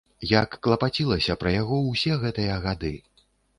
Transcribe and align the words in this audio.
Як 0.29 0.55
клапацілася 0.67 1.37
пра 1.45 1.53
яго 1.61 1.79
ўсе 1.91 2.19
гэтыя 2.25 2.59
гады! 2.67 2.93